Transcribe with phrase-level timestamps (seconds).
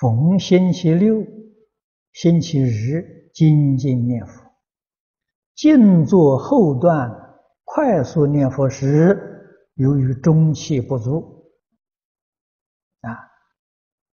[0.00, 1.26] 逢星期六、
[2.14, 4.50] 星期日精进念佛，
[5.54, 11.50] 静坐后段快速念佛时，由于中气不足，
[13.02, 13.12] 啊，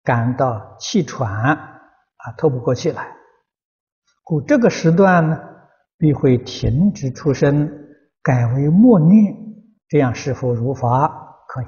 [0.03, 3.15] 感到气喘，啊，透不过气来，
[4.25, 5.39] 故这个时段呢，
[5.97, 7.65] 必会停止出声，
[8.21, 9.33] 改为默念，
[9.87, 11.07] 这样是否如法？
[11.47, 11.65] 可以，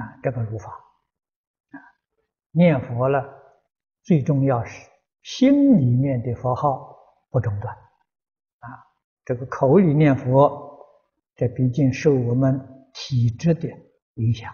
[0.00, 0.87] 啊，这个如法。
[2.52, 3.24] 念佛了，
[4.02, 4.88] 最重要是
[5.22, 6.96] 心里面的佛号
[7.30, 8.66] 不中断，啊，
[9.24, 10.80] 这个口里念佛，
[11.36, 12.58] 这毕竟受我们
[12.94, 13.68] 体质的
[14.14, 14.50] 影响，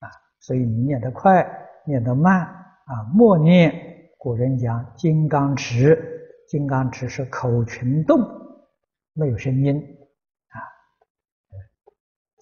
[0.00, 0.10] 啊，
[0.40, 1.46] 所以你念得快，
[1.86, 3.72] 念得慢，啊，默念，
[4.18, 5.96] 古人讲金刚持，
[6.48, 8.18] 金刚持是口群动，
[9.12, 9.76] 没有声音，
[10.48, 10.58] 啊，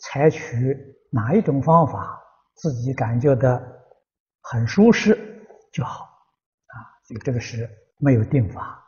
[0.00, 0.76] 采取
[1.10, 2.18] 哪一种方法，
[2.54, 3.75] 自己感觉的。
[4.48, 6.04] 很舒适就好，
[6.66, 7.68] 啊，所以这个是
[7.98, 8.85] 没有定法。